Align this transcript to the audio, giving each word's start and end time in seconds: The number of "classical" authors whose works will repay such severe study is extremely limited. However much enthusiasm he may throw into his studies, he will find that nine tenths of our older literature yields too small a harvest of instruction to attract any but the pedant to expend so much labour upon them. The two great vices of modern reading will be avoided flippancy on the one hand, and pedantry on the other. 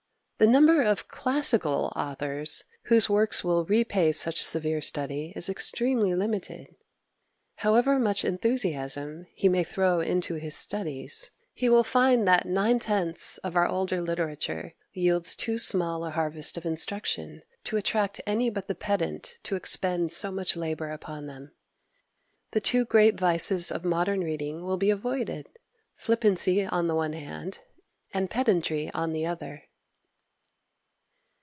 The 0.43 0.47
number 0.47 0.81
of 0.81 1.07
"classical" 1.07 1.93
authors 1.95 2.63
whose 2.85 3.07
works 3.07 3.43
will 3.43 3.63
repay 3.63 4.11
such 4.11 4.41
severe 4.43 4.81
study 4.81 5.33
is 5.35 5.49
extremely 5.49 6.15
limited. 6.15 6.75
However 7.57 7.99
much 7.99 8.25
enthusiasm 8.25 9.27
he 9.35 9.47
may 9.47 9.63
throw 9.63 9.99
into 9.99 10.33
his 10.33 10.55
studies, 10.57 11.29
he 11.53 11.69
will 11.69 11.83
find 11.83 12.27
that 12.27 12.47
nine 12.47 12.79
tenths 12.79 13.37
of 13.43 13.55
our 13.55 13.67
older 13.67 14.01
literature 14.01 14.73
yields 14.93 15.35
too 15.35 15.59
small 15.59 16.03
a 16.05 16.09
harvest 16.09 16.57
of 16.57 16.65
instruction 16.65 17.43
to 17.65 17.77
attract 17.77 18.19
any 18.25 18.49
but 18.49 18.67
the 18.67 18.73
pedant 18.73 19.37
to 19.43 19.55
expend 19.55 20.11
so 20.11 20.31
much 20.31 20.55
labour 20.57 20.89
upon 20.89 21.27
them. 21.27 21.51
The 22.49 22.61
two 22.61 22.85
great 22.85 23.13
vices 23.15 23.71
of 23.71 23.85
modern 23.85 24.21
reading 24.21 24.65
will 24.65 24.77
be 24.77 24.89
avoided 24.89 25.49
flippancy 25.93 26.65
on 26.65 26.87
the 26.87 26.95
one 26.95 27.13
hand, 27.13 27.59
and 28.11 28.27
pedantry 28.27 28.89
on 28.95 29.11
the 29.11 29.27
other. 29.27 29.65